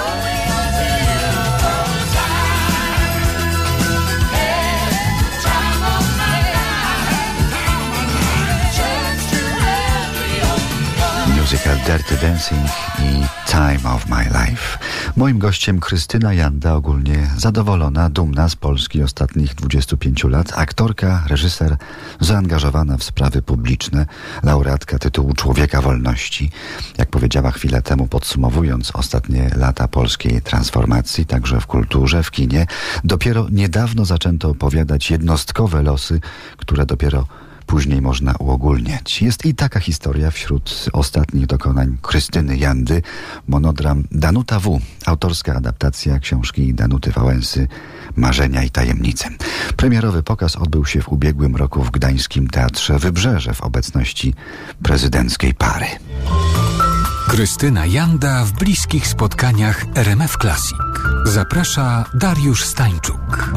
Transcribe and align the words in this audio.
Oh, 0.00 0.37
Dirty 11.98 12.26
Dancing 12.26 12.66
i 12.98 13.26
Time 13.50 13.94
of 13.94 14.06
My 14.08 14.24
Life. 14.24 14.78
Moim 15.16 15.38
gościem 15.38 15.80
Krystyna 15.80 16.34
Janda, 16.34 16.74
ogólnie 16.74 17.30
zadowolona, 17.36 18.10
dumna 18.10 18.48
z 18.48 18.56
Polski 18.56 19.02
ostatnich 19.02 19.54
25 19.54 20.24
lat, 20.24 20.52
aktorka, 20.56 21.24
reżyser, 21.26 21.76
zaangażowana 22.20 22.96
w 22.96 23.04
sprawy 23.04 23.42
publiczne, 23.42 24.06
laureatka 24.42 24.98
tytułu 24.98 25.34
Człowieka 25.34 25.82
Wolności. 25.82 26.50
Jak 26.98 27.10
powiedziała 27.10 27.50
chwilę 27.50 27.82
temu, 27.82 28.06
podsumowując 28.06 28.90
ostatnie 28.94 29.50
lata 29.56 29.88
polskiej 29.88 30.42
transformacji, 30.42 31.26
także 31.26 31.60
w 31.60 31.66
kulturze, 31.66 32.22
w 32.22 32.30
kinie, 32.30 32.66
dopiero 33.04 33.46
niedawno 33.50 34.04
zaczęto 34.04 34.48
opowiadać 34.48 35.10
jednostkowe 35.10 35.82
losy, 35.82 36.20
które 36.56 36.86
dopiero 36.86 37.26
później 37.68 38.02
można 38.02 38.34
uogólniać. 38.38 39.22
Jest 39.22 39.46
i 39.46 39.54
taka 39.54 39.80
historia 39.80 40.30
wśród 40.30 40.86
ostatnich 40.92 41.46
dokonań 41.46 41.96
Krystyny 42.02 42.56
Jandy, 42.56 43.02
monodram 43.48 44.04
Danuta 44.12 44.60
W., 44.60 44.80
autorska 45.06 45.54
adaptacja 45.54 46.18
książki 46.18 46.74
Danuty 46.74 47.12
Wałęsy 47.12 47.68
Marzenia 48.16 48.62
i 48.62 48.70
Tajemnice. 48.70 49.28
Premierowy 49.76 50.22
pokaz 50.22 50.56
odbył 50.56 50.86
się 50.86 51.02
w 51.02 51.08
ubiegłym 51.08 51.56
roku 51.56 51.84
w 51.84 51.90
Gdańskim 51.90 52.48
Teatrze 52.48 52.98
Wybrzeże 52.98 53.54
w 53.54 53.60
obecności 53.60 54.34
prezydenckiej 54.82 55.54
pary. 55.54 55.86
Krystyna 57.28 57.86
Janda 57.86 58.44
w 58.44 58.52
bliskich 58.52 59.06
spotkaniach 59.06 59.84
RMF 59.94 60.36
Classic. 60.40 60.78
Zaprasza 61.24 62.04
Dariusz 62.14 62.64
Stańczuk 62.64 63.52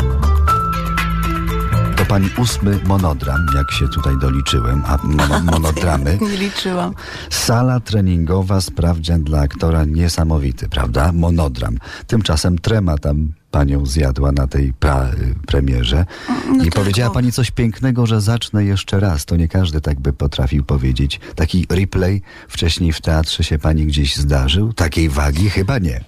pani 2.11 2.29
ósmy 2.37 2.79
monodram, 2.85 3.45
jak 3.55 3.71
się 3.71 3.87
tutaj 3.87 4.17
doliczyłem, 4.17 4.83
a 4.85 4.97
mono, 5.03 5.39
monodramy. 5.51 6.17
Nie 6.21 6.37
liczyłam. 6.37 6.93
Sala 7.29 7.79
treningowa, 7.79 8.61
sprawdzian 8.61 9.23
dla 9.23 9.39
aktora 9.39 9.85
niesamowity, 9.85 10.69
prawda? 10.69 11.11
Monodram. 11.11 11.77
Tymczasem 12.07 12.59
trema 12.59 12.97
tam 12.97 13.33
panią 13.51 13.85
zjadła 13.85 14.31
na 14.31 14.47
tej 14.47 14.73
pra, 14.73 15.11
premierze. 15.47 16.05
No 16.47 16.63
I 16.63 16.65
tak, 16.65 16.75
powiedziała 16.75 17.09
bo... 17.09 17.13
pani 17.13 17.31
coś 17.31 17.51
pięknego, 17.51 18.05
że 18.05 18.21
zacznę 18.21 18.65
jeszcze 18.65 18.99
raz. 18.99 19.25
To 19.25 19.35
nie 19.35 19.47
każdy 19.47 19.81
tak 19.81 19.99
by 19.99 20.13
potrafił 20.13 20.63
powiedzieć. 20.63 21.19
Taki 21.35 21.67
replay 21.69 22.21
wcześniej 22.47 22.93
w 22.93 23.01
teatrze 23.01 23.43
się 23.43 23.59
pani 23.59 23.85
gdzieś 23.85 24.15
zdarzył? 24.15 24.73
Takiej 24.73 25.09
wagi 25.09 25.49
chyba 25.49 25.79
nie. 25.79 26.03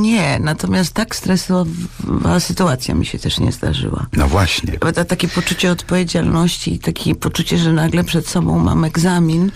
Nie, 0.00 0.38
natomiast 0.38 0.92
tak 0.92 1.16
stresowa 1.16 2.40
sytuacja 2.40 2.94
mi 2.94 3.06
się 3.06 3.18
też 3.18 3.38
nie 3.38 3.52
zdarzyła. 3.52 4.06
No 4.16 4.28
właśnie. 4.28 4.78
Takie 5.08 5.28
poczucie 5.28 5.70
odpowiedzialności 5.70 6.74
i 6.74 6.78
takie 6.78 7.14
poczucie, 7.14 7.58
że 7.58 7.72
nagle 7.72 8.04
przed 8.04 8.28
sobą 8.28 8.58
mam 8.58 8.84
egzamin, 8.84 9.50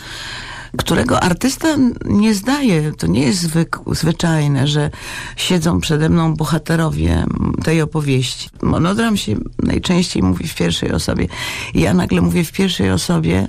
którego 0.77 1.21
artysta 1.21 1.69
nie 2.05 2.35
zdaje. 2.35 2.93
To 2.93 3.07
nie 3.07 3.21
jest 3.21 3.41
zwyk, 3.41 3.79
zwyczajne, 3.93 4.67
że 4.67 4.91
siedzą 5.37 5.81
przede 5.81 6.09
mną 6.09 6.35
bohaterowie 6.35 7.25
tej 7.65 7.83
opowieści. 7.83 8.49
Monodram 8.63 9.17
się 9.17 9.37
najczęściej 9.63 10.23
mówi 10.23 10.49
w 10.49 10.55
pierwszej 10.55 10.93
osobie. 10.93 11.27
Ja 11.75 11.95
nagle 11.95 12.21
mówię 12.21 12.45
w 12.45 12.53
pierwszej 12.53 12.91
osobie, 12.91 13.49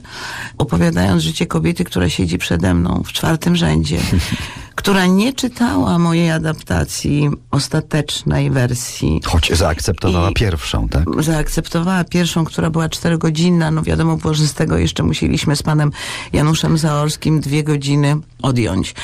opowiadając 0.58 1.24
życie 1.24 1.46
kobiety, 1.46 1.84
która 1.84 2.10
siedzi 2.10 2.38
przede 2.38 2.74
mną 2.74 3.04
w 3.06 3.14
czwartym 3.14 3.56
rzędzie. 3.56 4.00
która 4.86 5.06
nie 5.06 5.34
czytała 5.34 6.00
mojej 6.00 6.32
adaptacji 6.32 7.30
ostatecznej 7.52 8.52
wersji. 8.52 9.22
Choć 9.26 9.52
zaakceptowała 9.54 10.30
I 10.30 10.34
pierwszą, 10.34 10.90
tak? 10.90 11.24
Zaakceptowała 11.24 12.04
pierwszą, 12.04 12.46
która 12.46 12.70
była 12.70 12.90
czterogodzinna. 12.90 13.72
No 13.72 13.82
wiadomo 13.82 14.18
było, 14.18 14.34
że 14.34 14.48
z 14.48 14.54
tego 14.54 14.78
jeszcze 14.78 15.04
musieliśmy 15.04 15.56
z 15.56 15.64
panem 15.64 15.92
Januszem 16.34 16.78
Zaorskim 16.78 17.40
dwie 17.40 17.64
godziny 17.64 18.18
odjąć. 18.42 18.96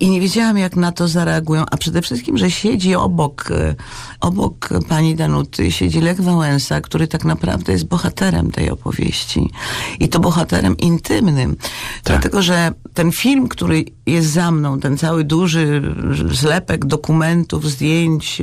I 0.00 0.10
nie 0.10 0.20
wiedziałam, 0.20 0.58
jak 0.58 0.76
na 0.76 0.92
to 0.92 1.08
zareagują. 1.08 1.64
A 1.70 1.76
przede 1.76 2.02
wszystkim, 2.02 2.38
że 2.38 2.50
siedzi 2.50 2.94
obok, 2.94 3.50
e, 3.50 3.74
obok 4.20 4.68
pani 4.88 5.14
Danuty, 5.14 5.72
siedzi 5.72 6.00
Lech 6.00 6.20
Wałęsa, 6.20 6.80
który 6.80 7.08
tak 7.08 7.24
naprawdę 7.24 7.72
jest 7.72 7.86
bohaterem 7.86 8.50
tej 8.50 8.70
opowieści. 8.70 9.50
I 10.00 10.08
to 10.08 10.20
bohaterem 10.20 10.76
intymnym. 10.76 11.56
Tak. 11.56 11.66
Dlatego, 12.04 12.42
że 12.42 12.72
ten 12.94 13.12
film, 13.12 13.48
który 13.48 13.84
jest 14.06 14.28
za 14.30 14.50
mną, 14.50 14.80
ten 14.80 14.98
cały 14.98 15.24
duży 15.24 15.94
zlepek 16.32 16.84
dokumentów, 16.84 17.70
zdjęć, 17.70 18.42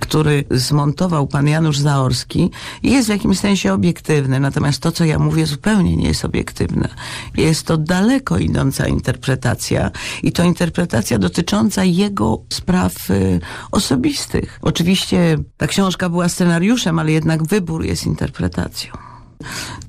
który 0.00 0.44
zmontował 0.50 1.26
pan 1.26 1.48
Janusz 1.48 1.78
Zaorski, 1.78 2.50
jest 2.82 3.08
w 3.08 3.10
jakimś 3.10 3.38
sensie 3.38 3.72
obiektywny. 3.72 4.40
Natomiast 4.40 4.82
to, 4.82 4.92
co 4.92 5.04
ja 5.04 5.18
mówię, 5.18 5.46
zupełnie 5.46 5.96
nie 5.96 6.08
jest 6.08 6.24
obiektywne. 6.24 6.88
Jest 7.36 7.66
to 7.66 7.76
daleko 7.76 8.38
idąca 8.38 8.86
interpretacja 8.86 9.90
i 10.22 10.32
to 10.32 10.44
interpretacja 10.44 10.95
dotycząca 11.18 11.84
jego 11.84 12.42
spraw 12.52 13.10
y, 13.10 13.40
osobistych. 13.72 14.58
Oczywiście 14.62 15.36
ta 15.56 15.66
książka 15.66 16.08
była 16.08 16.28
scenariuszem, 16.28 16.98
ale 16.98 17.12
jednak 17.12 17.46
wybór 17.46 17.84
jest 17.84 18.06
interpretacją. 18.06 19.05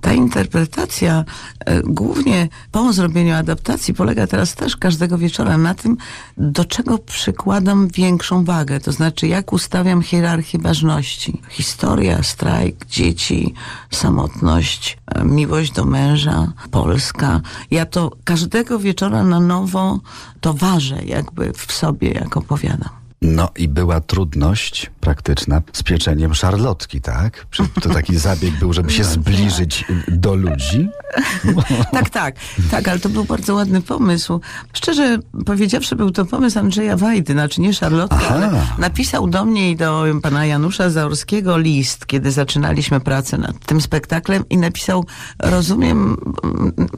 Ta 0.08 0.14
interpretacja 0.14 1.26
e, 1.60 1.82
głównie 1.82 2.50
po 2.72 2.94
zrobieniu 2.94 3.36
adaptacji 3.36 3.94
polega 3.94 4.28
teraz 4.28 4.56
też 4.56 4.78
każdego 4.78 5.18
wieczora 5.18 5.58
na 5.58 5.74
tym, 5.74 5.98
do 6.38 6.66
czego 6.66 6.98
przykładam 6.98 7.88
większą 7.88 8.44
wagę. 8.46 8.80
To 8.80 8.92
znaczy, 8.92 9.28
jak 9.28 9.54
ustawiam 9.54 10.02
hierarchię 10.02 10.60
ważności. 10.60 11.42
Historia, 11.50 12.24
strajk, 12.24 12.86
dzieci, 12.86 13.54
samotność, 13.92 14.98
e, 15.08 15.24
miłość 15.24 15.72
do 15.72 15.86
męża, 15.86 16.54
Polska. 16.72 17.42
Ja 17.72 17.86
to 17.86 18.12
każdego 18.24 18.80
wieczora 18.80 19.24
na 19.24 19.40
nowo 19.40 20.00
to 20.42 20.54
ważę 20.54 21.06
jakby 21.06 21.54
w 21.54 21.72
sobie, 21.72 22.12
jak 22.12 22.38
opowiadam. 22.38 22.90
No 23.22 23.50
i 23.58 23.68
była 23.68 24.02
trudność 24.02 24.92
praktyczna 25.08 25.62
z 25.74 25.84
pieczeniem 25.84 26.34
szarlotki, 26.34 27.02
tak? 27.02 27.48
To 27.82 27.90
taki 27.90 28.18
zabieg 28.18 28.60
był, 28.60 28.74
żeby 28.74 28.92
się 28.92 29.04
no, 29.04 29.10
zbliżyć 29.10 29.86
tak. 29.88 30.20
do 30.20 30.36
ludzi. 30.36 30.90
tak, 31.92 32.10
tak, 32.10 32.36
tak, 32.72 32.88
ale 32.88 33.00
to 33.00 33.10
był 33.10 33.24
bardzo 33.24 33.56
ładny 33.56 33.82
pomysł. 33.82 34.40
Szczerze 34.74 35.18
powiedziawszy, 35.46 35.96
był 35.96 36.12
to 36.12 36.26
pomysł 36.26 36.60
Andrzeja 36.60 36.98
Wajdy, 36.98 37.34
znaczy 37.34 37.62
nie 37.62 37.74
Szarlotka, 37.74 38.30
ale 38.30 38.52
napisał 38.78 39.28
do 39.28 39.46
mnie 39.46 39.72
i 39.72 39.76
do 39.76 40.06
pana 40.22 40.46
Janusza 40.46 40.90
Zaorskiego 40.90 41.58
list, 41.58 42.06
kiedy 42.06 42.32
zaczynaliśmy 42.32 43.00
pracę 43.00 43.38
nad 43.38 43.66
tym 43.66 43.82
spektaklem 43.82 44.44
i 44.50 44.58
napisał, 44.58 45.06
rozumiem, 45.40 46.18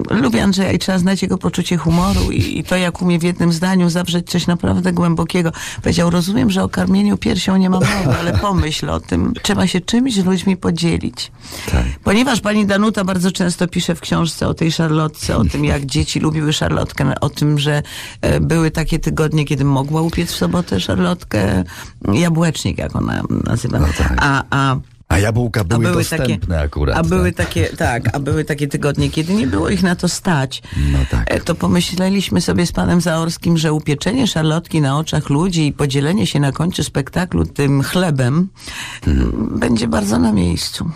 lubię 0.09 0.43
Andrzeja 0.43 0.71
i 0.71 0.79
trzeba 0.79 0.97
znać 0.97 1.21
jego 1.21 1.37
poczucie 1.37 1.77
humoru 1.77 2.31
i, 2.31 2.59
i 2.59 2.63
to, 2.63 2.77
jak 2.77 3.01
umie 3.01 3.19
w 3.19 3.23
jednym 3.23 3.53
zdaniu 3.53 3.89
zawrzeć 3.89 4.29
coś 4.29 4.47
naprawdę 4.47 4.93
głębokiego. 4.93 5.51
Powiedział, 5.81 6.09
rozumiem, 6.09 6.51
że 6.51 6.63
o 6.63 6.69
karmieniu 6.69 7.17
piersią 7.17 7.57
nie 7.57 7.69
mam 7.69 7.79
mowy, 7.79 7.98
ale 8.19 8.33
pomyśl 8.37 8.89
o 8.89 8.99
tym. 8.99 9.33
Trzeba 9.41 9.67
się 9.67 9.81
czymś 9.81 10.13
z 10.13 10.25
ludźmi 10.25 10.57
podzielić. 10.57 11.31
Tak. 11.71 11.85
Ponieważ 12.03 12.41
pani 12.41 12.65
Danuta 12.65 13.03
bardzo 13.03 13.31
często 13.31 13.67
pisze 13.67 13.95
w 13.95 14.01
książce 14.01 14.47
o 14.47 14.53
tej 14.53 14.71
szarlotce, 14.71 15.37
o 15.37 15.43
tym, 15.43 15.65
jak 15.65 15.85
dzieci 15.85 16.19
lubiły 16.19 16.53
szarlotkę, 16.53 17.19
o 17.21 17.29
tym, 17.29 17.59
że 17.59 17.83
e, 18.21 18.39
były 18.39 18.71
takie 18.71 18.99
tygodnie, 18.99 19.45
kiedy 19.45 19.65
mogła 19.65 20.01
upiec 20.01 20.31
w 20.31 20.35
sobotę 20.35 20.79
szarlotkę, 20.79 21.63
jabłecznik, 22.13 22.77
jak 22.77 22.95
ona 22.95 23.23
nazywa. 23.43 23.79
No 23.79 23.87
tak. 23.97 24.13
a, 24.17 24.43
a 24.49 24.75
a 25.09 25.19
jabłka 25.19 25.63
były, 25.63 25.83
były 25.83 25.93
dostępne 25.93 26.55
takie, 26.55 26.59
akurat. 26.59 26.97
A 26.97 27.03
były 27.03 27.31
tak? 27.31 27.47
takie, 27.47 27.69
tak, 27.69 28.15
a 28.15 28.19
były 28.19 28.45
takie 28.45 28.67
tygodnie, 28.67 29.09
kiedy 29.09 29.33
nie 29.33 29.47
było 29.47 29.69
ich 29.69 29.83
na 29.83 29.95
to 29.95 30.09
stać. 30.09 30.61
No 30.91 30.99
tak. 31.11 31.31
E, 31.31 31.39
to 31.39 31.55
pomyśleliśmy 31.55 32.41
sobie 32.41 32.65
z 32.65 32.71
panem 32.71 33.01
Zaorskim, 33.01 33.57
że 33.57 33.73
upieczenie 33.73 34.27
szarlotki 34.27 34.81
na 34.81 34.97
oczach 34.97 35.29
ludzi 35.29 35.67
i 35.67 35.73
podzielenie 35.73 36.27
się 36.27 36.39
na 36.39 36.51
końcu 36.51 36.83
spektaklu 36.83 37.45
tym 37.45 37.83
chlebem 37.83 38.49
hmm. 39.05 39.59
będzie 39.59 39.87
bardzo 39.87 40.19
na 40.19 40.31
miejscu. 40.31 40.91